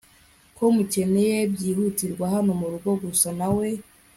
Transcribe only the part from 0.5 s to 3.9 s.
ko mukeneye byihutirwa hano murugo Gusa nawe